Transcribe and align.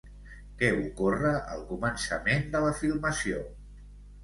Què 0.61 0.71
ocorre 0.77 1.33
al 1.57 1.61
començament 1.73 2.51
de 2.57 2.65
la 2.67 2.73
filmació? 2.83 3.47